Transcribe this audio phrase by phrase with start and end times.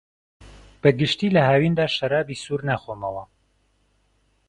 [0.81, 3.23] بەگشتی لە هاویندا شەرابی سوور ناخۆمەوە.